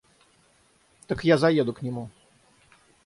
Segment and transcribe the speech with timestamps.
[1.07, 2.09] Так я заеду к нему.